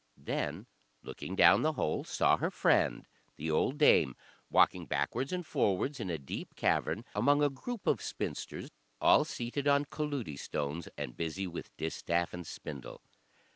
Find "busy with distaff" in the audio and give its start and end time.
11.15-12.33